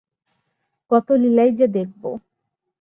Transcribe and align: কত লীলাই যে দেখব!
কত 0.91 1.07
লীলাই 1.21 1.49
যে 1.59 1.65
দেখব! 1.75 2.03